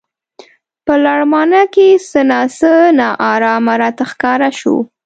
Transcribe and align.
په 0.85 0.93
لړمانه 1.05 1.61
کې 1.73 1.87
څه 2.09 2.21
نا 2.29 2.41
څه 2.57 2.71
نا 2.97 3.07
ارامه 3.31 3.73
راته 3.81 4.03
ښکاره 4.11 4.49
شو. 4.59 4.75